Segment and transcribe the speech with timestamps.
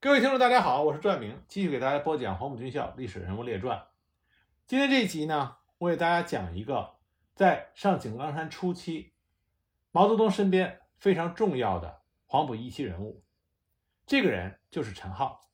[0.00, 3.78] 各位听众，大家好，我是转明，继续给大家播讲《黄埔军校历史人物列传》。
[4.64, 6.94] 今天这一集呢，我给大家讲一个
[7.34, 9.12] 在上井冈山初期，
[9.90, 13.24] 毛泽东身边非常重要的黄埔一期人物。
[14.06, 15.50] 这个人就是陈浩。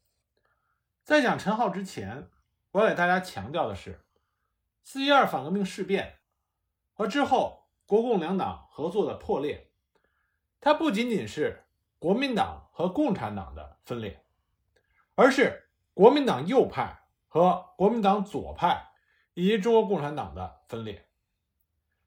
[1.05, 2.29] 在讲陈浩之前，
[2.73, 4.05] 我要给大家强调的是，
[4.83, 6.19] 四一二反革命事变
[6.93, 9.71] 和之后国共两党合作的破裂，
[10.61, 11.65] 它不仅仅是
[11.99, 14.21] 国民党和共产党的分裂。
[15.15, 18.91] 而是国民党右派和国民党左派
[19.35, 21.09] 以及中国共产党的分裂。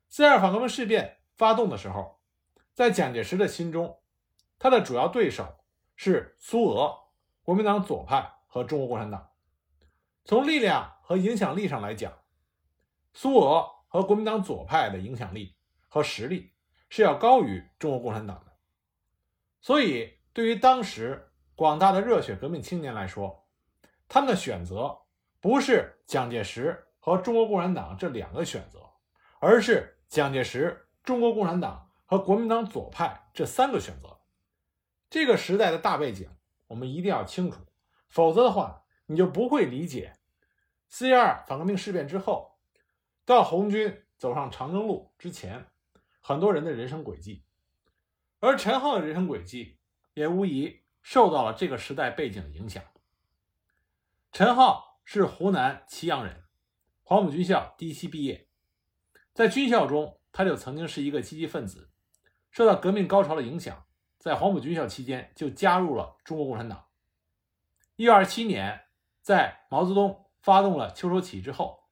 [0.10, 2.20] 四二反革命事变发动的时候，
[2.74, 4.00] 在蒋介石的心中，
[4.58, 5.58] 他的主要对手
[5.96, 6.98] 是苏俄、
[7.44, 9.30] 国民党左派和中国共产党。
[10.24, 12.14] 从力量和影响力上来讲，
[13.14, 15.56] 苏俄和国民党左派的影响力
[15.88, 16.54] 和实力
[16.90, 18.54] 是要高于中国共产党的。
[19.62, 21.27] 所以，对于当时，
[21.58, 23.48] 广大的热血革命青年来说，
[24.08, 24.96] 他们的选择
[25.42, 28.88] 不是蒋介石和中国共产党这两个选择，
[29.40, 34.20] 而是蒋介石、中国共产党和国民党左派这三个选择。
[35.10, 36.30] 这个时代的大背景，
[36.68, 37.60] 我们一定要清楚，
[38.08, 40.14] 否则的话，你就不会理解
[40.88, 42.60] 四一二反革命事变之后，
[43.26, 45.66] 到红军走上长征路之前，
[46.22, 47.44] 很多人的人生轨迹。
[48.42, 49.80] 而陈浩的人生轨迹，
[50.14, 50.84] 也无疑。
[51.10, 52.84] 受到了这个时代背景的影响。
[54.34, 56.44] 陈浩是湖南祁阳人，
[57.02, 58.50] 黄埔军校第一期毕业，
[59.34, 61.90] 在军校中他就曾经是一个积极分子，
[62.52, 63.86] 受到革命高潮的影响，
[64.18, 66.88] 在黄埔军校期间就加入了中国共产党。
[67.96, 68.88] 一九二七年，
[69.22, 71.86] 在毛泽东发动了秋收起义之后，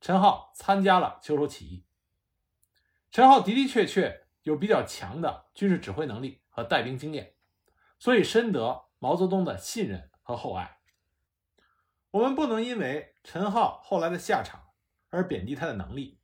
[0.00, 1.84] 陈浩参加了秋收起义。
[3.10, 7.34] 陈浩的的确确有比较强的军事指挥能力和带兵经验。
[8.00, 10.78] 所以深得毛泽东的信任和厚爱。
[12.10, 14.70] 我们不能因为陈浩后来的下场
[15.10, 16.18] 而贬低他的能力，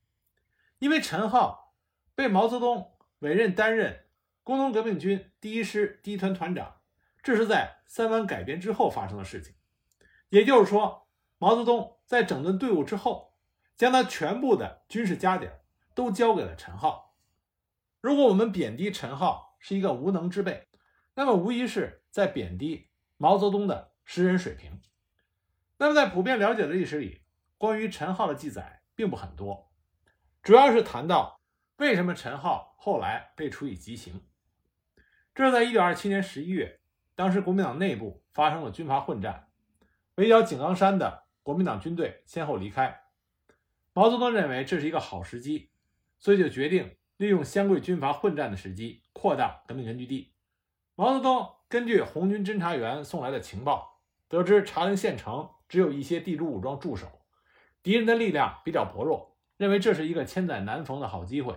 [0.78, 1.76] 因为陈浩
[2.14, 4.06] 被毛泽东委任担任
[4.42, 6.80] 工农革命军第一师第一团团长，
[7.22, 9.54] 这是在三湾改编之后发生的事情。
[10.30, 11.06] 也就是说，
[11.38, 13.36] 毛泽东在整顿队伍之后，
[13.76, 15.48] 将他全部的军事家底
[15.94, 17.14] 都交给了陈浩。
[18.00, 20.66] 如果我们贬低陈浩是一个无能之辈，
[21.18, 24.80] 那么无疑是在贬低毛泽东的识人水平。
[25.78, 27.22] 那么在普遍了解的历史里，
[27.56, 29.72] 关于陈浩的记载并不很多，
[30.42, 31.40] 主要是谈到
[31.78, 34.22] 为什么陈浩后来被处以极刑。
[35.34, 36.80] 这是在1927年11月，
[37.14, 39.48] 当时国民党内部发生了军阀混战，
[40.16, 43.04] 围剿井冈山的国民党军队先后离开。
[43.94, 45.70] 毛泽东认为这是一个好时机，
[46.18, 50.34] 所以就决定利用湘桂军阀混战的时机，扩大革命根据地。
[50.98, 57.06] 毛泽东根据红军侦察员送来的情报，得知茶陵县城只有一些地主武装驻守，
[57.82, 61.54] 敌人的力量比较薄弱，认为这是一个千载难逢的好机会，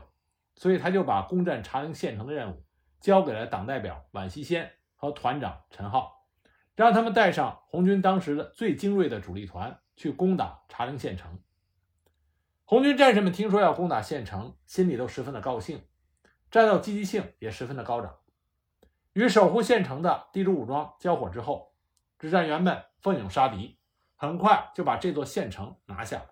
[0.55, 2.65] 所以他就把攻占茶陵县城的任务
[2.99, 6.25] 交给了党代表宛希先和团长陈浩，
[6.75, 11.39] 让他们带上红军当时的最精锐的主力团去攻打茶陵县城。
[12.65, 15.81] 红军战士们听说要攻打县城，心里都十分的高兴，
[16.51, 18.18] 战斗积极性也十分的高涨。
[19.19, 21.73] 与守护县城的地主武装交火之后，
[22.17, 23.77] 指战员们奋勇杀敌，
[24.15, 26.29] 很快就把这座县城拿下了。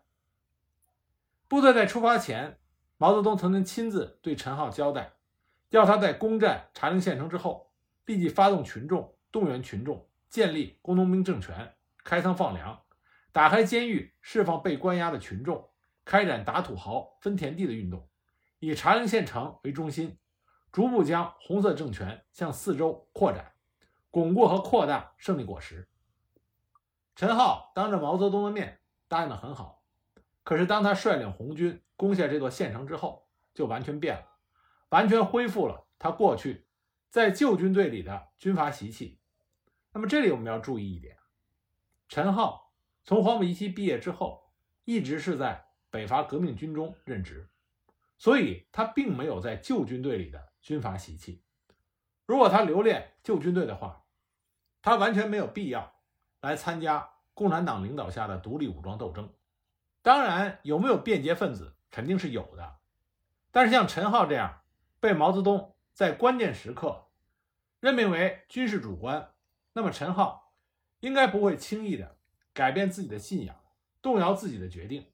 [1.49, 2.57] 部队在出发前，
[2.95, 5.11] 毛泽东曾经亲自对陈浩交代，
[5.67, 7.73] 要他在攻占茶陵县城之后，
[8.05, 11.75] 立即发动群众，动员群众，建立工农兵政权，
[12.05, 12.83] 开仓放粮，
[13.33, 15.69] 打开监狱，释放被关押的群众，
[16.05, 18.07] 开展打土豪、分田地的运动，
[18.59, 20.17] 以茶陵县城为中心。
[20.72, 23.53] 逐步将红色政权向四周扩展，
[24.11, 25.89] 巩固和扩大胜利果实。
[27.16, 29.83] 陈浩当着毛泽东的面答应的很好，
[30.44, 34.38] 可是当他率领红军攻下这座县城之后，就完全变了，
[34.89, 36.67] 完全恢复了他过去
[37.09, 39.19] 在旧军队里的军阀习气。
[39.94, 41.17] 那么这里我们要注意一点，
[42.08, 42.72] 陈浩
[43.03, 44.52] 从黄埔一期毕业之后，
[44.85, 47.49] 一直是在北伐革命军中任职，
[48.19, 50.53] 所以他并没有在旧军队里的。
[50.67, 51.41] 军阀习气，
[52.25, 54.03] 如果他留恋旧军队的话，
[54.81, 55.93] 他完全没有必要
[56.41, 59.34] 来参加共产党领导下的独立武装斗争。
[60.02, 62.79] 当然，有没有便捷分子，肯定是有的。
[63.49, 64.59] 但是像陈浩这样
[64.99, 67.08] 被毛泽东在关键时刻
[67.79, 69.31] 任命为军事主官，
[69.72, 70.52] 那么陈浩
[70.99, 72.17] 应该不会轻易的
[72.52, 73.55] 改变自己的信仰，
[74.02, 75.09] 动摇自己的决定。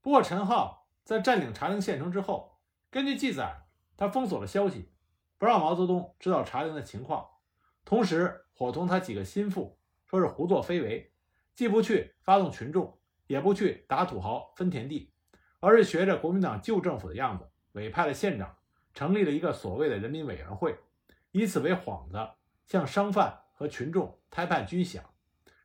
[0.00, 2.58] 不过，陈浩在占领茶陵县城之后，
[2.90, 3.58] 根据记载。
[4.02, 4.90] 他封锁了消息，
[5.38, 7.24] 不让毛泽东知道茶陵的情况，
[7.84, 11.12] 同时伙同他几个心腹说是胡作非为，
[11.54, 15.12] 既不去发动群众，也不去打土豪分田地，
[15.60, 18.56] 而是学着国民党旧政府的样子，委派了县长，
[18.92, 20.76] 成立了一个所谓的人民委员会，
[21.30, 22.18] 以此为幌子，
[22.66, 25.00] 向商贩和群众摊判军饷，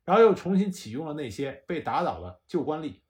[0.04, 3.00] 然后又重新启用了那些被打倒的旧官吏，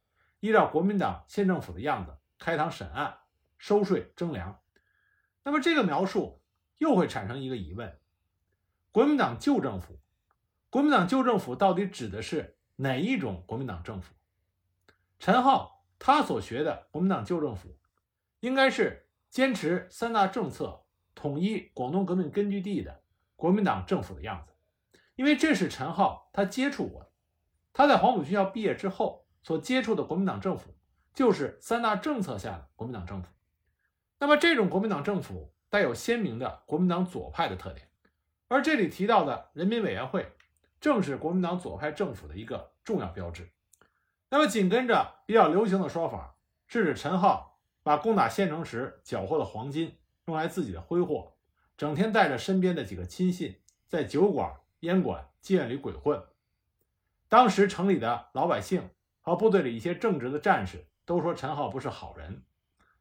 [0.41, 3.19] 依照国民党县政府的样子开堂审案、
[3.59, 4.59] 收税征粮。
[5.49, 6.43] 那么这个描述
[6.77, 7.99] 又会产生一个疑问：
[8.93, 9.99] 国民党旧政府，
[10.69, 14.13] 国民党旧政府到底指的是哪一种国民党政府？
[15.19, 17.79] 陈浩他所学的国民党旧政府，
[18.41, 20.85] 应该是坚持三大政策、
[21.15, 23.01] 统一广东革命根据地的
[23.35, 24.53] 国民党政府的样子，
[25.17, 27.11] 因为这是陈浩他接触过的。
[27.73, 30.75] 他在黄埔军校毕业之后所接触的国民党政府，
[31.15, 33.33] 就是三大政策下的国民党政府。
[34.19, 37.89] 那么这种国民党政府带有鲜明的国民党左派的特点，
[38.49, 40.33] 而这里提到的人民委员会，
[40.81, 43.49] 正是国民党左派政府的一个重要标志。
[44.31, 46.35] 那么紧跟着比较流行的说法，
[46.67, 51.33] 是指陈浩把攻打县城时缴获的黄金用来自己的挥霍，
[51.77, 56.23] 整天带着身边的几个亲信在酒馆、烟馆、妓院里鬼混。
[57.29, 58.91] 当时城里的老百姓
[59.21, 62.43] 和部队里一些正直的战士都说陈浩不是好人。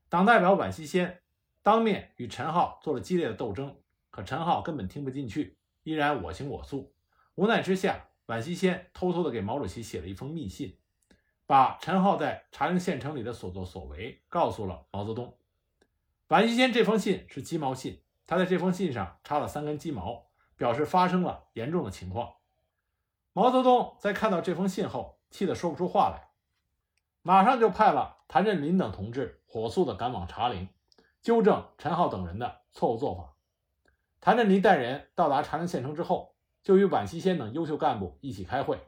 [0.09, 1.21] 党代表宛希先
[1.61, 3.75] 当面与陈浩做了激烈的斗争，
[4.09, 6.93] 可陈浩根本听不进去，依然我行我素。
[7.35, 10.77] 无奈之下，宛希先偷偷的给毛主席写了一封密信，
[11.45, 15.37] 把陈浩在茶陵县城里的所作所为告诉了毛泽东。
[16.29, 22.35] 宛希先这封信是鸡毛信，他在这封信上插了三根鸡毛，表示发生了严重的情况。
[23.33, 26.26] 毛泽东在看到这封信后，气得说不出话来，
[27.27, 29.41] 马上就派了谭震林等同志。
[29.45, 30.69] 火速的赶往茶陵，
[31.21, 33.33] 纠正陈浩等人的错误做法。
[34.21, 38.79] 谭震林带人到达茶陵县城之后，就与宛西先等优秀干部一起开会。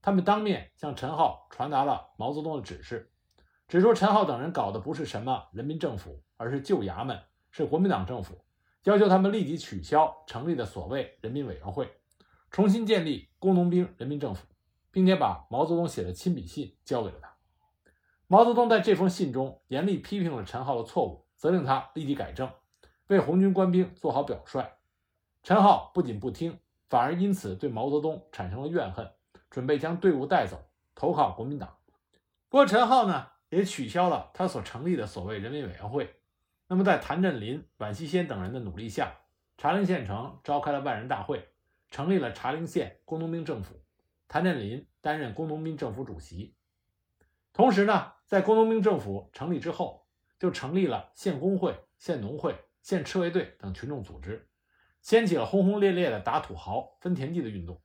[0.00, 3.12] 他们当面向陈浩传达了毛泽东的指示，
[3.68, 7.20] 指出陈浩等人搞的不是什么人民政府，而是旧衙门，
[7.50, 8.42] 是国民党政府，
[8.84, 11.92] 要求他们立即取消成立的所谓人民委员会，
[12.50, 14.46] 重新建立工农兵人民政府，
[14.90, 17.33] 并且把毛泽东写的亲笔信交给了他。
[18.26, 22.50] 毛泽东在这封信中严厉批评了陈浩的错误，责令他立即改正，
[23.08, 24.64] 为红军官兵做好表率。
[25.42, 29.10] 陈浩不仅不听，反而因此对毛泽东产生了怨恨，
[29.50, 30.58] 准备将队伍带走，
[30.94, 31.76] 投靠国民党。
[32.48, 36.14] 不过陈浩呢，也取消了他所成立的所谓人民委员会。
[36.66, 39.12] 那么，在谭震林、宛西先等人的努力下，
[39.58, 41.46] 茶陵县城召开了万人大会，
[41.90, 43.74] 成立了茶陵县工农兵政府，
[44.28, 46.54] 谭震林担任工农兵政府主席。
[47.54, 50.08] 同时呢，在工农兵政府成立之后，
[50.40, 54.48] 就成立了县工会、县农会、县赤卫队等群众组织，
[55.00, 57.80] 掀起了轰轰烈烈的打土豪、分田地的运动。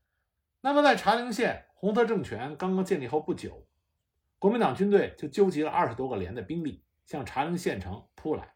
[0.62, 3.68] 那么，在茶陵县红色政权刚刚建立后不久，
[4.39, 8.56] 国民党军队就纠集了二十多个连的兵力向茶陵县城扑来。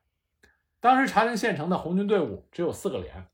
[0.79, 3.27] 当时茶陵县城的红军队伍只有四个连，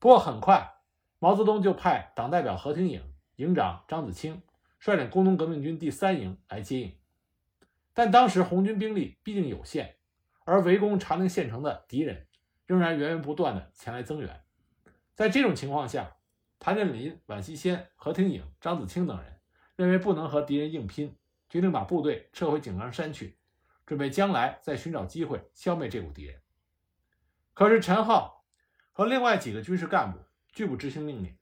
[0.00, 0.74] 不过很快，
[1.20, 4.42] 毛泽东就派党代表何挺颖、营长张子清
[4.80, 6.96] 率领工农革命军第三营来接应。
[7.94, 9.96] 但当时红军兵力毕竟有限，
[10.44, 12.26] 而围攻茶陵县城的敌人
[12.64, 14.44] 仍然源源不断的前来增援。
[15.14, 16.16] 在这种情况下，
[16.58, 19.40] 谭震林、宛西先、何挺颖、张子清等人
[19.76, 21.18] 认为不能和敌人硬拼，
[21.50, 23.36] 决定把部队撤回井冈山去，
[23.84, 26.40] 准备将来再寻找机会消灭这股敌人。
[27.52, 28.46] 可是陈浩
[28.92, 31.36] 和另外几个军事干部拒不执行命令，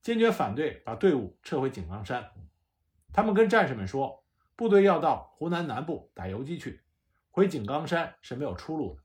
[0.00, 2.32] 坚决反对把队伍撤回井冈山。
[3.12, 4.21] 他们跟战士们说。
[4.54, 6.82] 部队要到湖南南部打游击去，
[7.30, 9.02] 回井冈山是没有出路的。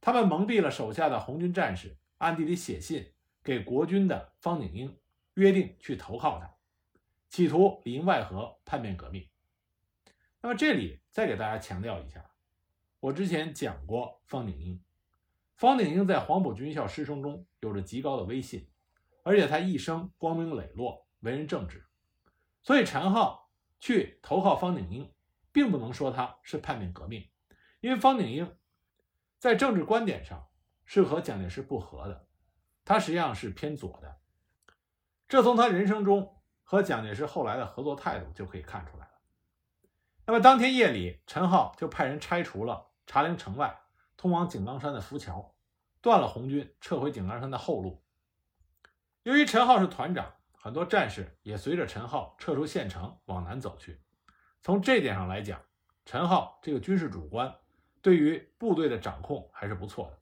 [0.00, 4.98] 他们蒙蔽了手下的红军战士，暗地里写信给国军的方鼎英，
[5.34, 6.56] 约定去投靠他，
[7.28, 9.28] 企图里应外合叛变革命。
[10.40, 12.32] 那么这里再给大家强调一下，
[12.98, 14.82] 我之前讲过方鼎英，
[15.54, 18.68] 方鼎英在黄埔军校师生中有着极高的威信，
[19.22, 21.86] 而且他一生光明磊落，为人正直，
[22.64, 23.41] 所以陈浩。
[23.82, 25.12] 去投靠方鼎英，
[25.50, 27.28] 并不能说他是叛变革命，
[27.80, 28.56] 因为方鼎英
[29.40, 30.48] 在政治观点上
[30.84, 32.28] 是和蒋介石不合的，
[32.84, 34.20] 他实际上是偏左的。
[35.26, 39.12] 这从他人生中和蒋介石后来的合作态度就可以看出来了。
[40.26, 43.80] 那么当天夜里，陈浩就派人拆除了茶陵城外
[44.16, 45.56] 通往井冈山的浮桥，
[46.00, 48.04] 断了红军撤回井冈山的后路。
[49.24, 50.34] 由于陈浩是团长。
[50.64, 54.00] 很多战士也随着陈浩撤出县城往南走去。
[54.60, 55.60] 从这点上来讲，
[56.04, 57.52] 陈浩这个军事主官
[58.00, 60.20] 对于部队的掌控还是不错的。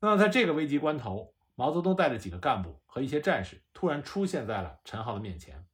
[0.00, 5.64] 那么在这个危急关头，毛泽东带着几个干部和一些战士突然出现在了陈浩的面前，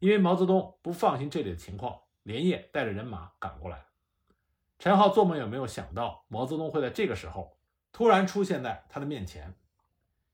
[0.00, 3.86] 因为毛泽东不放心这里的情况，连夜带着人马赶过来。
[4.80, 7.56] 陈浩做梦也没有想到毛泽东会在这个时候
[7.92, 9.54] 突然出现在他的面前，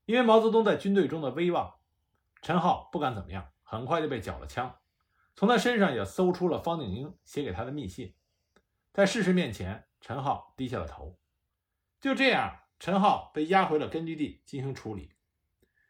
[0.07, 1.75] 因为毛泽东在军队中的威望，
[2.41, 4.77] 陈浩不敢怎么样，很快就被缴了枪。
[5.35, 8.15] 从他身上也搜出了方鼎英写给他的密信，
[8.91, 11.19] 在事实面前，陈浩低下了头。
[12.01, 15.13] 就这样，陈浩被押回了根据地进行处理。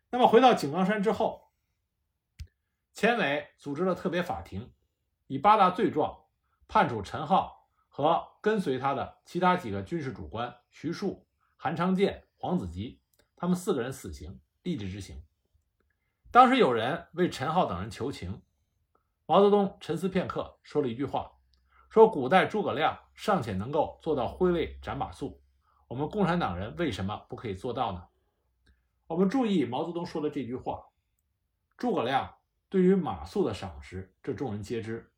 [0.10, 1.52] 那么回到井冈山之后，
[2.94, 4.74] 前委组织了特别法庭，
[5.28, 6.26] 以八大罪状
[6.68, 11.28] 判处陈浩和跟随他的其他几个军事主官徐庶、
[11.58, 13.02] 韩昌建、黄子吉
[13.36, 15.24] 他们四个人死刑，立即执行。
[16.32, 18.42] 当时有人为陈浩等人求情，
[19.26, 21.32] 毛泽东沉思片刻，说了一句话
[21.90, 25.40] ：“说古代诸葛亮尚且能够做到挥泪斩马谡，
[25.88, 28.08] 我们共产党人为什么不可以做到呢？”
[29.08, 30.86] 我们注意毛泽东说的这句话，
[31.78, 32.36] 诸葛亮。
[32.72, 35.12] 对于马谡的赏识，这众人皆知。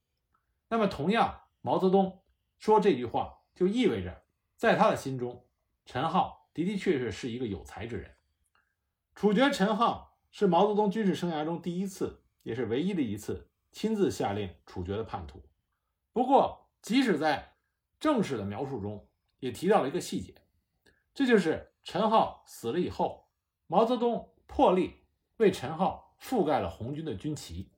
[0.70, 2.24] 那么，同样，毛泽东
[2.58, 4.24] 说这句话，就意味着
[4.56, 5.46] 在他的心中，
[5.86, 8.16] 陈浩的的确确是一个有才之人。
[9.14, 15.44] 处决陈浩是毛泽东军事生涯中第一次，也是唯一的一次亲自下令处决的叛徒。
[16.12, 17.56] 不过，即使在
[18.00, 19.08] 正史的描述中，
[19.40, 20.34] 也提到了一个细节，
[21.14, 23.28] 这就是陈浩死了以后，
[23.68, 25.02] 毛泽东破例
[25.38, 26.10] 为陈浩。
[26.22, 27.72] 覆盖了红军的军旗，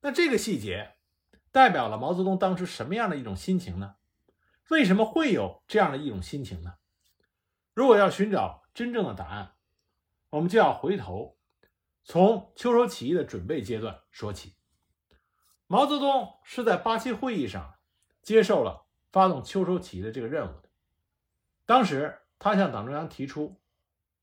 [0.00, 0.96] 那这个细节
[1.52, 3.94] 代表了毛泽东当时什么样的一种心情呢？
[4.70, 6.74] 为什么会有这样的一种心情呢？
[7.72, 9.52] 如果要寻找真正的答案，
[10.30, 11.38] 我们就要回头
[12.04, 14.54] 从秋收起义的准备阶段说起。
[15.66, 17.74] 毛泽东是在八七会议上
[18.22, 20.68] 接受了发动秋收起义的这个任务的。
[21.66, 23.60] 当时他向党中央提出，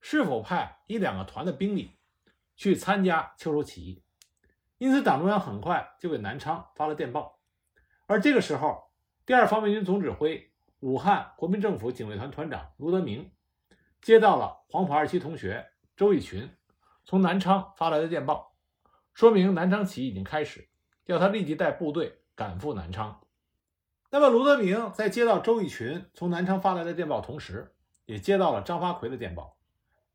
[0.02, 1.96] 是否派一两个团的兵力。
[2.56, 4.04] 去参加秋收起义，
[4.80, 7.40] 因此党中央很快就给南昌发了电报。
[8.06, 8.92] 而这个时候，
[9.26, 13.32] 第二方面军总指挥、武汉国民政府警卫团团长卢德铭
[14.02, 16.54] 接到了黄埔二期同学周逸群
[17.10, 18.54] 从南昌发来的电报，
[19.16, 20.70] 说明南昌起义已经开始，
[21.06, 23.20] 要他立即带部队赶赴南昌。
[24.12, 27.74] 那么，卢德铭在接到周逸群从南昌发来的电报同时，
[28.06, 29.58] 也接到了张发奎的电报，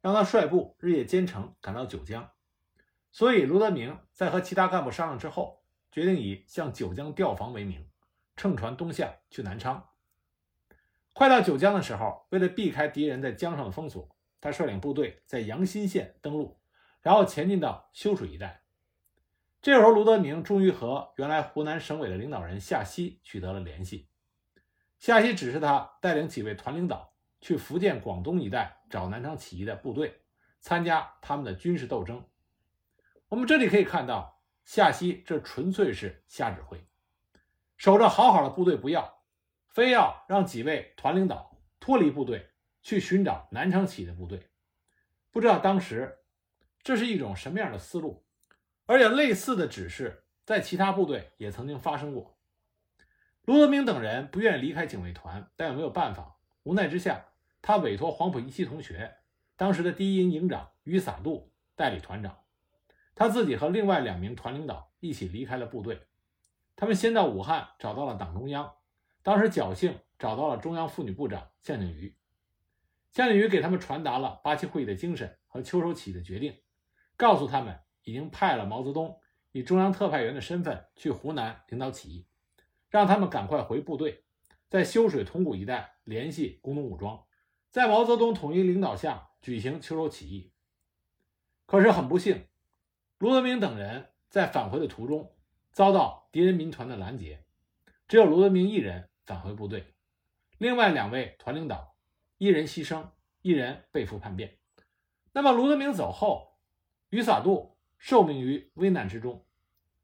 [0.03, 2.31] 让他率部日夜兼程赶到九江。
[3.11, 7.85] 所以，卢德铭在和其他干部商量之后，决定以向九江调防为名，
[8.37, 9.89] 乘船东下去南昌。
[11.13, 14.09] 快到九江的时候，为了避开敌人在江上的封锁，
[14.41, 16.57] 他率领部队在阳新县登陆，
[17.05, 18.63] 然后前进到修水一带。
[19.61, 24.09] 这时候，卢德铭终于和原来湖南省委的领导人夏曦取得了联系。
[24.99, 30.23] 夏曦指示他带领几位团领导去福建、广东一带找南昌起义的部队，
[30.61, 32.27] 参加他们的军事斗争。
[33.29, 36.83] 我们这里可以看到，夏曦这纯粹是瞎指挥，
[37.77, 39.23] 守着好好的部队不要，
[39.69, 44.49] 非要让几位团领导脱离部队去寻找南昌起义的部队。
[45.31, 46.21] 不知道当时
[46.85, 48.25] 这是一种什么样的思路，
[48.85, 52.39] 而且类似的指示在其他部队也曾经发生过。
[53.47, 57.25] 卢德铭等人不愿意离开警卫团，但又没有办法，无奈之下，
[57.63, 59.17] 他委托黄埔一期同学，
[59.57, 62.39] 当时的第一营营长于洒度代理团长。
[63.15, 66.03] 他自己和另外两名团领导一起离开了部队，
[66.77, 68.75] 他们先到武汉找到了党中央，
[69.23, 72.15] 当时侥幸找到了中央妇女部长向景瑜，
[73.11, 76.59] 向景瑜给他们传达了八七会议的精神和秋收起义的决定，
[77.17, 79.21] 告诉他们已经派了毛泽东
[79.53, 82.27] 以中央特派员的身份去湖南领导起义，
[82.89, 84.25] 让他们赶快回部队，
[84.69, 87.25] 在修水铜鼓一带联系工农武装，
[87.71, 90.53] 在毛泽东统一领导下举行秋收起义。
[91.67, 92.47] 可是很不幸。
[93.19, 95.33] 卢德铭等人在返回的途中
[95.73, 97.45] 遭到敌人民团的拦截，
[98.07, 99.95] 只有卢德铭一人返回部队，
[100.59, 101.97] 另外两位团领导
[102.37, 104.59] 一人牺牲，一人被俘叛变。
[105.33, 106.54] 那么卢德铭走后，
[107.15, 109.47] 于洒度受命于危难之中，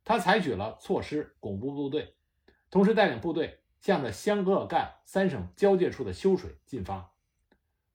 [0.05, 2.15] 他采取了措施巩固部队，
[2.71, 7.13] 同时带领部队向着湘鄂赣三省交界处的修水进发。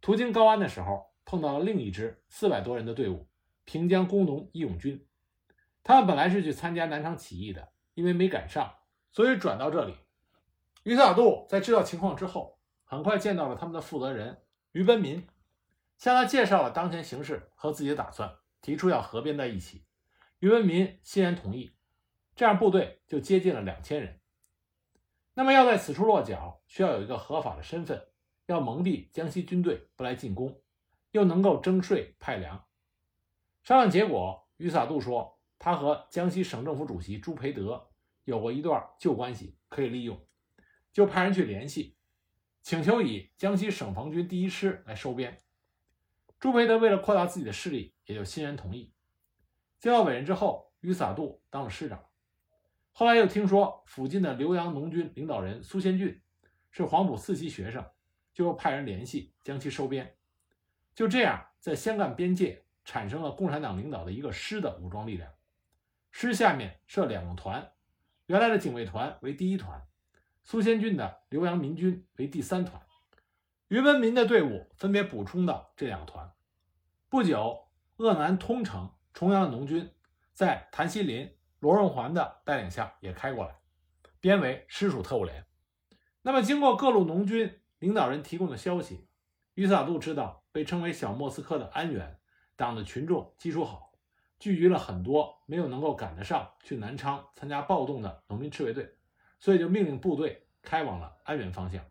[0.01, 3.25] 途经高安的时候，碰到了另一支四百多人的队伍——
[3.63, 5.07] 平江工农义勇军。
[5.81, 8.69] 他们本来是去参加南昌起义的，因为没赶上，
[9.13, 9.95] 所以转到这里。
[10.83, 14.41] 于洒度在知道情况之后，很快见到了他们的负责人
[14.73, 15.25] 于奔民，
[15.97, 19.85] 向他介绍了当前形势和自己的打算，提出要合编在一起。
[20.39, 21.75] 于文民欣然同意，
[22.35, 24.19] 这样部队就接近了两千人。
[25.35, 28.07] 那么要在此处落脚，需要有一个合法的身份，
[28.47, 30.63] 要蒙蔽江西军队不来进攻，
[31.11, 32.65] 又能够征税派粮，
[33.61, 37.91] 商量结果，于萨杜说他和江西省政府主席朱培德
[38.23, 40.19] 有过一段旧关系，可以利用，
[40.91, 41.95] 就派人去联系，
[42.63, 45.44] 请求以江西省防军第一师来收编。
[46.39, 48.93] 朱培德为了扩大自己的势力，也就欣然同意。
[49.79, 52.03] 接到委任之后，于萨杜当了师长。
[52.91, 56.21] 后来又听说附近的浏阳农军领导人苏先俊
[56.71, 57.85] 是黄埔四期学生，
[58.33, 60.15] 就又派人联系将其收编。
[60.93, 65.31] 就这样，在湘赣边界产生了共产党领导的一个师的武装力量。
[66.11, 67.73] 师下面设两个团，
[68.27, 69.85] 原来的警卫团为第一团，
[70.43, 72.81] 苏先俊的浏阳民军为第三团，
[73.67, 76.31] 于文民的队伍分别补充到这两个团。
[77.09, 77.67] 不久，
[77.97, 79.91] 鄂南通城、重阳的农军
[80.33, 83.55] 在谭锡林、罗荣桓的带领下也开过来，
[84.19, 85.45] 编为师属特务连。
[86.21, 89.07] 那么，经过各路农军领导人提供的消息，
[89.53, 90.43] 于萨杜知道。
[90.55, 92.17] 被称为小莫斯科的安源
[92.55, 93.91] 党的群众基础好，
[94.39, 98.95] 聚集了很多没有能够赶得上去南昌参加暴动的农民赤卫队，
[99.37, 101.83] 所以就命令部队开往了安源方向。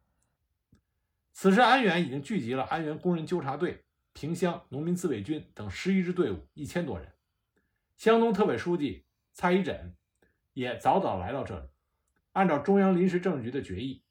[1.34, 7.12] 此时，安源已经聚集了安源工人纠察队、萍乡农民自卫军等十一支队伍一千多人。
[7.96, 9.94] 湘东特委书记蔡一枕
[10.54, 11.66] 也早早来到这里，
[12.32, 14.02] 按照中央临时政治局的决议，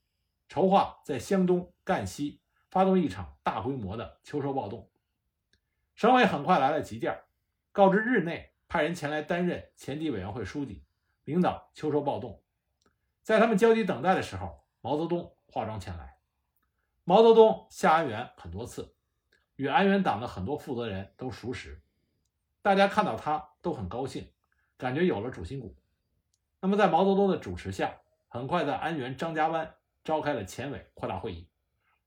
[0.48, 2.42] 筹划在湘东、赣西。
[2.70, 4.90] 发动一场大规模的秋收暴动，
[5.94, 7.22] 省委很快来了急件，
[7.72, 10.84] 告知日内派人前来担任前敌委员会书记，
[11.24, 12.42] 领导秋收暴动。
[13.22, 16.13] 在他们焦急等待的时候，毛泽东化妆前来。
[17.06, 18.96] 毛泽东下安源很多次，
[19.58, 21.82] 与安源党的很多负责人都熟识，
[22.62, 24.32] 大家看到他都很高兴，
[24.78, 25.76] 感觉有了主心骨。
[26.62, 31.50] 那么，在毛泽东的主持下，很快在安源张家湾召开了前委扩大会议。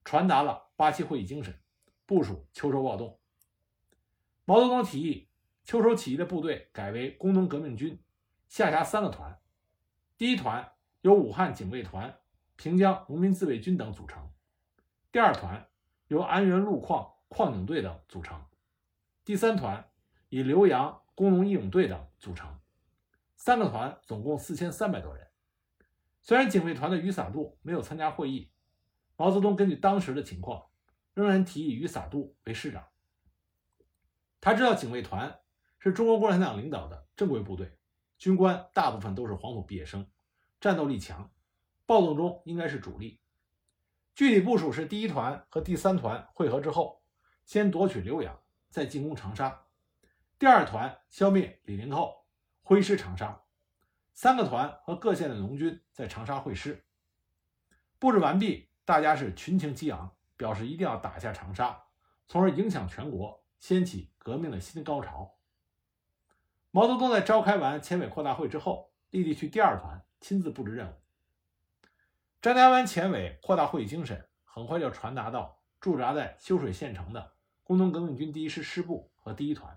[0.02, 1.60] 传达了八七会议精神，
[2.06, 3.18] 部署秋收暴动。
[4.46, 5.28] 毛泽东提议，
[5.64, 8.02] 秋收起义的部队改为工农革命军，
[8.48, 9.38] 下辖三个团。
[10.16, 10.72] 第一团
[11.02, 12.18] 由武汉警卫团、
[12.56, 14.22] 平江农民自卫军等组成；
[15.12, 15.68] 第二团
[16.08, 18.38] 由安源路矿矿警队等组成；
[19.24, 19.90] 第三团
[20.28, 22.58] 以浏阳工农义勇队等组成。
[23.36, 25.26] 三个团总共四千三百多人。
[26.20, 28.50] 虽然警卫团的余洒度没有参加会议。
[29.16, 30.66] 毛泽东根据当时的情况，
[31.14, 32.84] 仍然提议余洒度为师长。
[34.40, 35.40] 他知道警卫团
[35.78, 37.78] 是中国共产党领导的正规部队，
[38.18, 40.06] 军官大部分都是黄埔毕业生，
[40.60, 41.32] 战斗力强，
[41.86, 43.18] 暴动中应该是主力。
[44.16, 47.02] 具体部署是：第一团和第三团会合之后，
[47.44, 48.36] 先夺取浏阳，
[48.70, 49.66] 再进攻长沙；
[50.38, 52.24] 第二团消灭李林后，
[52.62, 53.44] 挥师长沙；
[54.14, 56.86] 三个团和各县的农军在长沙会师。
[58.00, 58.70] 布置完毕。
[58.86, 61.86] 大家是群情激昂，表示一定要打下长沙，
[62.28, 65.34] 从而影响全国，掀起革命的新高潮。
[66.70, 70.94] 毛泽东在召开完前委扩大会之后，立即去第二团亲自布置任务。
[72.46, 77.32] 张家湾前委扩大会议精神很快就传达到驻扎在修水县城的
[77.64, 79.76] 工农革命军第一师师部和第一团。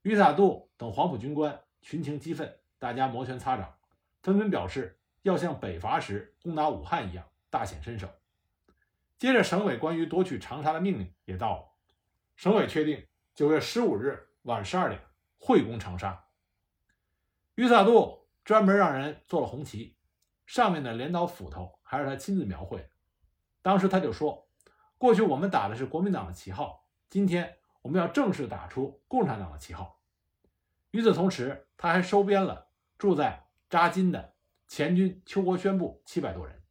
[0.00, 3.76] 于洒度等黄埔军官群情激愤，大家摩拳擦掌，
[4.22, 7.28] 纷纷表示要像北伐时攻打武汉一样。
[7.50, 8.08] 大显身手。
[9.18, 11.66] 接着，省委关于夺取长沙的命令也到了。
[12.34, 15.02] 省委确定九月十五日晚十二点
[15.36, 16.24] 会攻长沙。
[17.56, 19.93] 于洒度专门让人做了红旗，
[20.46, 22.88] 上面的镰刀斧头还是他亲自描绘。
[23.62, 24.48] 当时他就说
[24.98, 30.00] ：“过去我们打的是国民党的旗号，今天我们要正式打出共产党的旗号。”
[30.92, 34.34] 与此同时，他还收编了住在扎金的
[34.68, 36.62] 前军邱国宣部七百多人。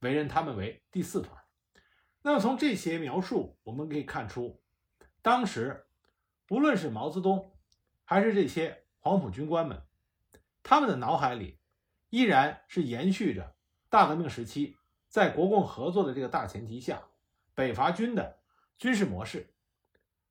[0.00, 1.40] 委任他们为第四团。
[2.22, 4.60] 那么从这些描述，我们可以看出，
[5.22, 5.86] 当时
[6.44, 7.56] 不论是毛泽东，
[8.04, 9.80] 还是这些黄埔军官们，
[10.64, 11.60] 他们的脑海里
[12.12, 13.54] 依然是延续着
[13.88, 14.76] 大革命时期
[15.08, 17.04] 在国共合作的这个大前提下，
[17.54, 18.38] 北伐军的
[18.76, 19.54] 军事模式。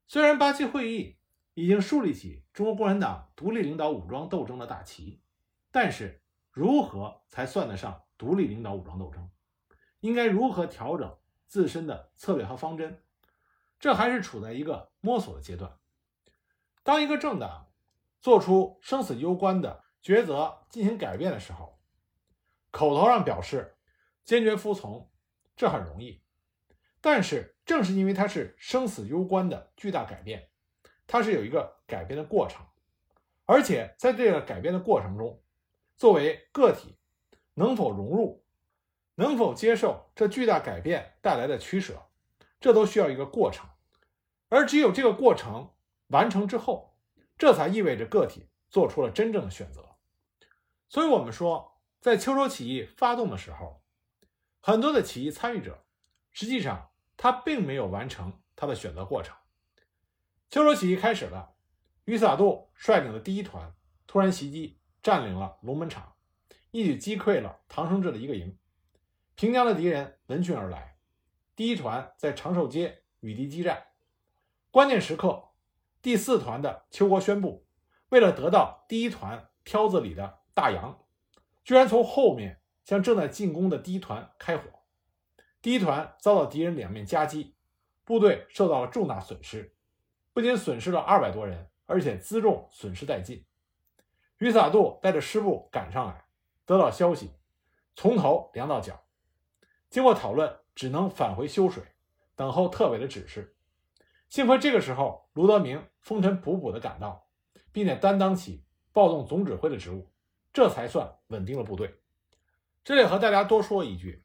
[0.06, 1.18] 虽然八七会议
[1.56, 5.24] 已经树立起中国共产党独立领导武装斗争的大旗，
[5.72, 9.28] 但是如何才算得上独立领导武装斗争？
[10.02, 11.18] 应该如何调整
[11.48, 13.02] 自身的策略和方针？
[13.80, 15.80] 这还是处在一个摸索的阶段。
[16.84, 17.72] 当一个政党
[18.20, 21.80] 做出生死攸关的抉择进行改变的时候，
[22.72, 23.76] 口头上表示
[24.24, 25.10] 坚决服从，
[25.56, 26.22] 这很容易。
[27.00, 30.50] 但是正是因为它是生死攸关的巨大改变，
[31.08, 32.66] 它是有一个改变的过程，
[33.46, 35.42] 而且在这个改变的过程中，
[35.98, 36.98] 作为个体
[37.56, 38.44] 能否融入？
[39.16, 42.08] 能否接受这巨大改变带来的取舍，
[42.60, 43.70] 这都需要一个过程，
[44.50, 45.74] 而只有这个过程
[46.08, 46.98] 完成之后，
[47.38, 49.91] 这才意味着个体做出了真正的选择。
[50.92, 53.82] 所以，我们说，在秋收起义发动的时候，
[54.60, 55.86] 很多的起义参与者，
[56.32, 59.34] 实际上他并没有完成他的选择过程。
[60.50, 61.54] 秋收起义开始了，
[62.04, 63.74] 于萨杜率领的第一团
[64.06, 66.14] 突然袭击，占领了龙门场，
[66.72, 68.58] 一举击溃了唐生智的一个营。
[69.36, 70.98] 平江的敌人闻讯而来，
[71.56, 73.82] 第一团在长寿街与敌激战。
[74.72, 75.52] 关键时刻，
[76.02, 77.66] 第四团的邱国宣布，
[78.10, 81.00] 为了得到第一团挑子里的大洋，
[81.64, 84.64] 居然从后面向正在进攻的第一团开火。
[85.62, 87.56] 第一团遭到敌人两面夹击，
[88.04, 89.76] 部队受到了重大损失，
[90.34, 93.46] 不仅损失了二百多人，而且辎重损失殆尽。
[94.40, 96.26] 于洒度带着师部赶上来，
[96.66, 97.32] 得到消息，
[97.96, 99.04] 从头凉到脚。
[99.90, 101.84] 经过讨论，只能返回修水，
[102.36, 103.56] 等候特委的指示。
[104.30, 107.28] 幸亏这个时候，卢德明风尘仆仆地赶到，
[107.72, 110.11] 并且担当起暴动总指挥的职务，
[110.54, 112.00] 这才算稳定了部队。
[112.84, 114.24] 这里和大家多说一句：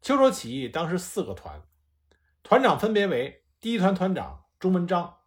[0.00, 1.62] 秋收起义当时四个团，
[2.42, 5.18] 团长分别为第一团团长钟文章，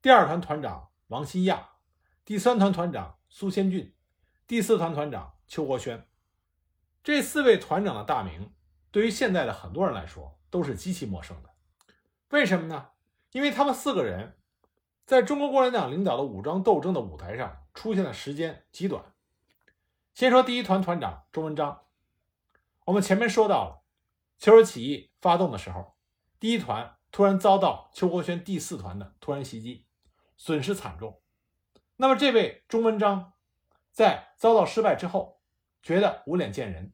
[0.00, 1.70] 第二团团长王新亚，
[2.24, 3.94] 第三团团长苏先俊，
[4.46, 6.06] 第四团团长邱国轩。
[7.02, 8.52] 这四位团长的大名。
[8.90, 11.48] 对于现在的很多人来说，都是极其陌生的。
[12.28, 12.88] 为什么呢？
[13.30, 14.36] 因为他们四个人
[15.06, 19.02] 在中国共产党领导的武装斗争的舞台上出现的时间极短。
[20.14, 21.86] 先说第一团团长周文章，
[22.84, 23.82] 我们前面说到了，
[24.38, 25.96] 秋收起义发动的时候，
[26.38, 29.86] 第一团突然遭到邱国轩第四团的突然袭击，
[30.36, 31.22] 损失惨重。
[31.96, 33.32] 那么这位钟文章
[33.90, 35.40] 在遭到失败之后，
[35.82, 36.92] 觉得无脸见人。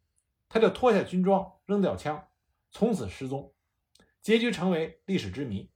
[0.48, 2.28] 他就脱下军装，扔掉枪，
[2.70, 3.52] 从此失踪，
[4.22, 5.70] 结局成为历史之谜。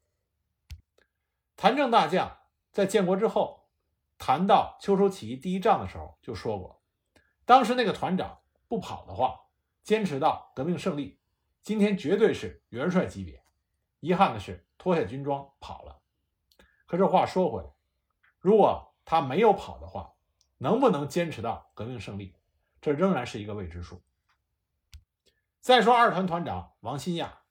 [1.57, 2.39] 谭政大将
[2.71, 3.69] 在建国之后
[4.17, 6.82] 谈到秋收起义第一仗的时候就说过，
[7.45, 9.41] 当时那个团长不跑的话，
[9.83, 11.19] 坚持到革命胜利，
[11.63, 13.43] 今天绝对是元帅级别。
[14.01, 16.01] 遗憾的是脱下军装跑了。
[16.87, 17.71] 可这话说回来，
[18.39, 20.15] 如果他没有跑的话，
[20.59, 22.35] 能不能坚持到革命胜利，
[22.81, 24.03] 这仍然是一个未知数。
[25.61, 27.43] 再说二团团长王新亚，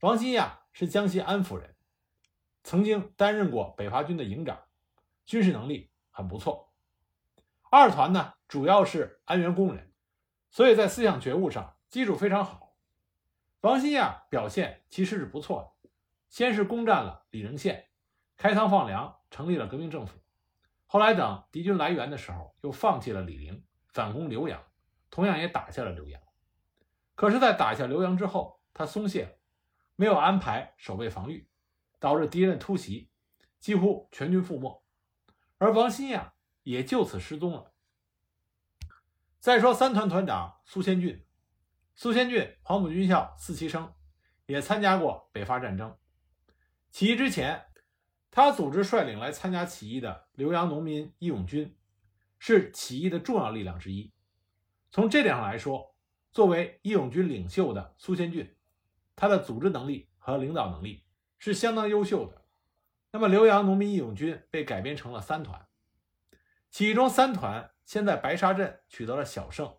[0.00, 1.76] 王新亚是江西安福人，
[2.64, 4.60] 曾经担任过北伐军的营长，
[5.24, 6.72] 军事能力很不错。
[7.70, 9.92] 二团呢，主要是安源工人，
[10.50, 12.74] 所以在思想觉悟上基础非常好。
[13.60, 15.90] 王新亚表现其实是不错的，
[16.28, 17.88] 先是攻占了李仁县，
[18.36, 20.18] 开仓放粮，成立了革命政府。
[20.86, 24.62] 后来等敌军来援的时候，又放弃了李陵，反攻浏阳，
[25.10, 26.22] 同样也打下了浏阳。
[27.16, 29.32] 可是，在打下浏阳之后，他松懈了，
[29.96, 31.48] 没有安排守备防御，
[31.98, 33.10] 导致敌人突袭，
[33.58, 34.84] 几乎全军覆没，
[35.58, 36.34] 而王新亚
[36.66, 37.72] 也就此失踪了。
[39.38, 41.24] 再说三团团长苏先俊，
[41.94, 43.94] 苏先俊黄埔军校四期生，
[44.46, 45.96] 也参加过北伐战争。
[46.90, 47.66] 起义之前，
[48.32, 51.78] 他组织率领来参加起义的浏阳农民义勇军，
[52.40, 54.12] 是起义的重要力量之一。
[54.90, 55.94] 从这点上来说，
[56.32, 58.56] 作为义勇军领袖的苏先俊，
[59.14, 61.04] 他的组织能力和领导能力
[61.38, 62.44] 是相当优秀的。
[63.12, 65.65] 那么，浏阳农民义勇军被改编成了三团，
[66.76, 69.78] 其中三团先在白沙镇取得了小胜，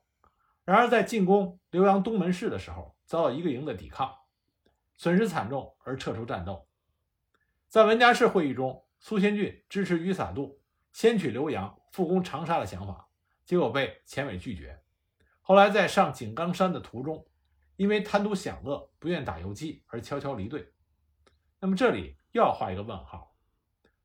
[0.66, 4.12] 然而在进攻浏阳东门市的时候，遭到一个营的抵抗，
[4.96, 6.68] 损失惨重而撤出战斗。
[7.68, 10.60] 在文家市会议中，苏先俊支持余洒度
[10.92, 13.08] 先取浏阳，复攻长沙的想法，
[13.46, 14.82] 结果被前委拒绝。
[15.42, 17.28] 后来在上井冈山的途中，
[17.76, 20.74] 因为贪图享乐，不愿打游击而悄悄离队。
[21.60, 23.36] 那么这里又要画一个问号：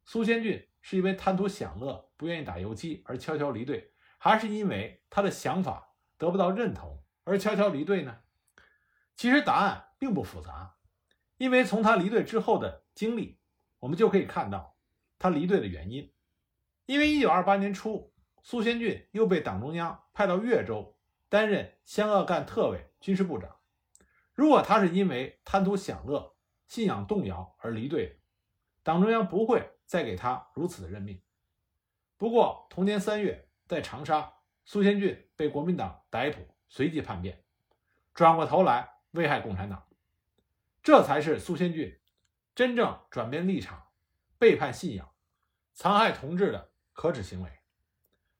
[0.04, 8.18] 苏先俊是因为贪图享乐，不愿意打游击而悄悄离队，还是因为他的想法得不到认同而悄悄离队呢？
[9.16, 10.76] 其实答案并不复杂，
[11.38, 13.38] 因为从他离队之后的经历，
[13.78, 14.76] 我们就可以看到
[15.18, 16.12] 他离队的原因。
[16.84, 20.98] 因为1928年初，苏先俊又被党中央派到越州。
[21.28, 23.56] 担任湘鄂赣特委军事部长。
[24.34, 28.20] 如果他是因为贪图享乐、信仰动摇而离队，
[28.82, 31.20] 党中央不会再给他如此的任命。
[32.16, 34.32] 不过，同年三月，在长沙，
[34.64, 37.44] 苏先俊被国民党逮捕，随即叛变，
[38.14, 39.86] 转过头来危害共产党。
[40.82, 42.00] 这才是苏先俊
[42.54, 43.88] 真正转变立场、
[44.38, 45.12] 背叛信仰、
[45.72, 47.50] 残害同志的可耻行为。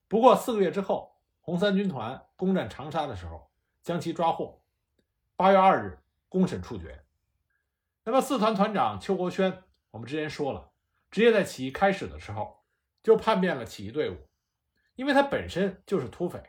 [0.07, 1.13] 不过四个月之后。
[1.45, 3.51] 红三军团攻占长沙的时候，
[3.81, 4.63] 将其抓获。
[5.35, 7.03] 八月二日，公审处决。
[8.05, 10.71] 那么四团团长邱国轩，我们之前说了，
[11.13, 12.63] 直接在起义开始的时候
[13.03, 14.27] 就叛变了起义队伍，
[14.95, 16.41] 因为他本身就是土匪，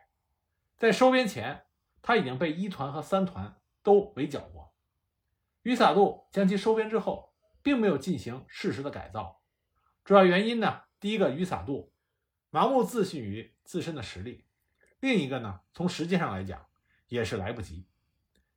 [0.79, 1.67] 在收编前
[2.01, 4.73] 他已经被一团和三团都围剿过。
[5.65, 9.43] 于萨度将其收编之后，并没有进行适时的改造，
[10.03, 11.93] 主要原因呢，第一个，于萨度
[12.51, 14.47] 盲目自信于自身的实力；
[14.99, 16.65] 另一个呢，从时间上来讲，
[17.09, 17.87] 也是来不及。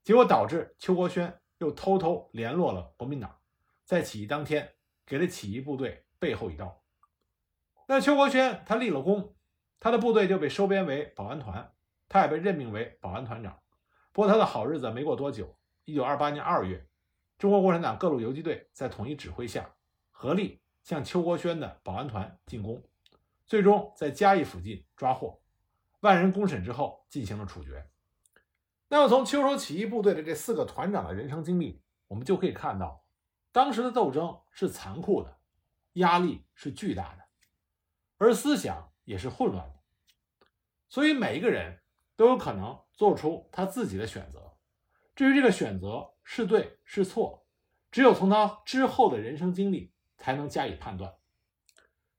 [0.06, 3.42] 结果导致邱国轩又偷偷联络了国民党，
[3.84, 4.76] 在起义当天
[5.08, 6.84] 给了起义部队背后一刀。
[7.88, 9.34] 那邱国轩他立了功，
[9.80, 11.74] 他的部队就被收编为保安团，
[12.10, 13.60] 他也被任命为保安团长。
[14.12, 16.86] 不过他的好日子没过多久，一九二八年二月，
[17.38, 19.74] 中国共产党各路游击队在统一指挥下，
[20.12, 22.84] 合力向邱国轩的保安团进攻，
[23.46, 25.42] 最终在嘉义附近抓获，
[26.02, 27.88] 万人公审之后进行了处决。
[28.90, 33.06] 那么，从秋收起义部队的这四个团长的人生经历，我们就可以看到，
[33.58, 35.40] 当时的斗争是残酷的，
[35.94, 37.26] 压力是巨大的，
[38.20, 39.80] 而思想也是混乱的。
[40.88, 41.82] 所以，每一个人
[42.16, 44.60] 都有可能做出他自己的选择。
[45.16, 47.48] 至于这个选择是对是错，
[47.90, 51.16] 只有从他之后的人生经历才能加以判断。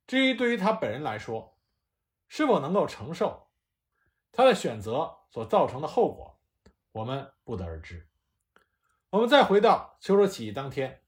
[0.09, 1.57] 至于对于他本人来说，
[2.27, 3.47] 是否能够承受
[4.33, 6.41] 他的选择所造成的后果？
[6.91, 8.09] 我们不得而知。
[9.11, 11.05] 我们再回到秋收起义当天，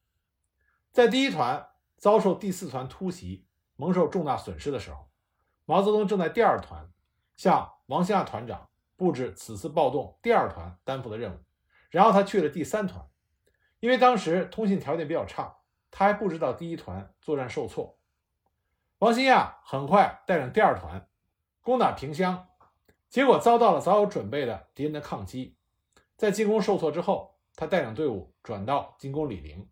[0.93, 5.09] 在第一团遭受第四团突袭，蒙受重大损失的时候，
[5.65, 6.91] 毛泽东正在第二团
[7.37, 11.39] 向王兴亚团长布置此次暴动第二团担负的任务。
[11.91, 13.09] 然后他去了第三团，
[13.79, 15.59] 因为当时通信条件比较差，
[15.91, 17.99] 他还不知道第一团作战受挫。
[18.99, 21.09] 王兴亚很快带领第二团
[21.61, 22.49] 攻打萍乡，
[23.09, 25.57] 结果遭到了早有准备的敌人的抗击。
[26.17, 29.69] 在进攻受挫之后，他带领队伍转到进攻李陵，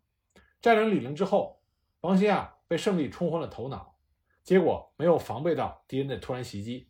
[0.61, 1.61] 占领李陵之后，
[2.01, 3.97] 王兴亚被胜利冲昏了头脑，
[4.43, 6.89] 结果没有防备到敌人的突然袭击，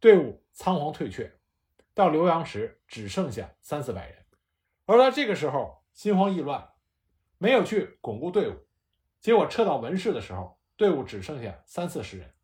[0.00, 1.38] 队伍仓皇退却，
[1.94, 4.24] 到浏阳时只剩下三四百人，
[4.86, 6.70] 而他这个时候心慌意乱，
[7.38, 8.56] 没有去巩固队伍，
[9.20, 12.34] 结果撤到文市的时候，队伍只剩下三四十人，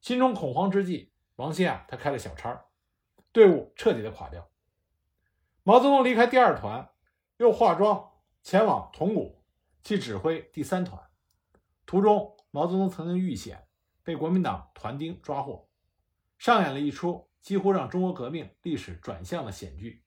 [0.00, 2.66] 心中恐慌之际，王兴啊他开了小差，
[3.32, 4.50] 队伍彻底的垮掉。
[5.62, 6.90] 毛泽东离开第二团，
[7.38, 8.12] 又化妆
[8.42, 9.39] 前往铜鼓
[9.82, 11.02] 去指挥第三团。
[11.86, 13.66] 途中，毛泽东曾经遇险，
[14.02, 15.68] 被国民党团丁抓获，
[16.38, 20.04] 上演了一出几乎让中国革命历史转向的险剧。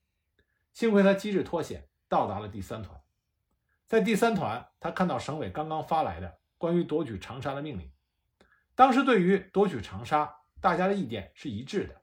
[0.71, 2.99] 幸亏他机智脱险，到达了第三团。
[3.85, 7.91] 在第三团，他看到省委刚刚发来的关于夺取长沙的命令。
[8.73, 12.01] 当时对于夺取长沙，大家的意见是一致的，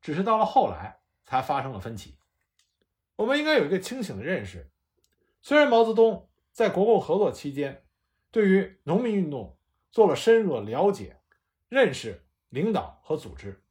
[0.00, 2.18] 只是到了后来才发生了分歧。
[3.16, 4.70] 我们应该有一个清醒的认识：
[5.42, 6.25] 虽然毛泽东
[6.56, 7.84] 在国共合作期间
[8.30, 9.58] 对于农民运动
[9.90, 11.20] 做了深入的了解、
[11.68, 13.62] 认识、领导和组织，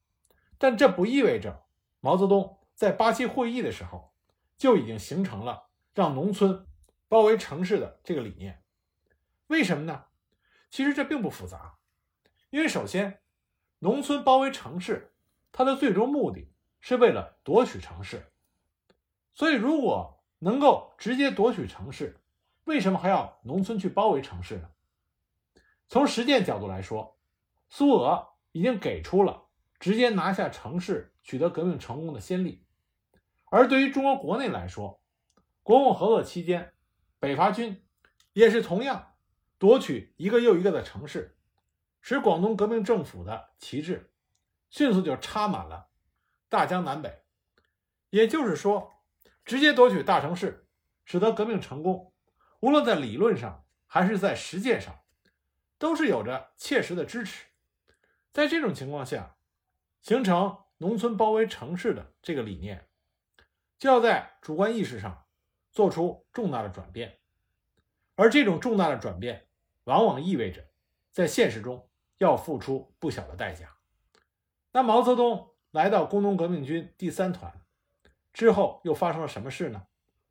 [0.59, 1.65] 但这不意味着
[1.99, 4.13] 毛泽东在八七会议的时候
[4.55, 6.67] 就已经形成了让农村
[7.07, 8.61] 包围城市的这个理念。
[9.47, 10.05] 为什么呢？
[10.69, 11.79] 其实这并不复杂，
[12.51, 13.19] 因为首先，
[13.79, 15.15] 农村包围城市，
[15.51, 18.31] 它的最终目的是为了夺取城市。
[19.33, 22.21] 所以，如果能够直接夺取城市，
[22.65, 24.69] 为什么还要农村去包围城市呢？
[25.87, 27.17] 从实践角度来说，
[27.69, 29.47] 苏俄已经给出了
[29.79, 32.65] 直接拿下城市、取得革命成功的先例。
[33.45, 35.01] 而对于中国国内来说，
[35.63, 36.73] 国共合作期间，
[37.19, 37.83] 北伐军
[38.33, 39.13] 也是同样
[39.57, 41.37] 夺取一个又一个的城市，
[42.01, 44.11] 使广东革命政府的旗帜
[44.69, 45.87] 迅速就插满了
[46.49, 47.23] 大江南北。
[48.09, 48.91] 也就是说。
[49.45, 50.67] 直接夺取大城市，
[51.05, 52.11] 使得革命成功，
[52.65, 55.03] 无论在理论上还是在实践上，
[55.77, 57.45] 都是有着切实的支持。
[58.33, 59.35] 在这种情况下，
[60.01, 62.87] 形成农村包围城市的这个理念，
[63.77, 65.27] 就要在主观意识上
[65.71, 67.19] 做出重大的转变，
[68.15, 69.47] 而这种重大的转变，
[69.83, 70.67] 往往意味着
[71.11, 73.75] 在现实中要付出不小的代价。
[74.71, 77.61] 那毛泽东来到工农革命军第三团。
[78.33, 79.85] 之后又发生了什么事呢？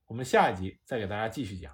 [0.07, 1.73] 我们下一集再给大家继续讲。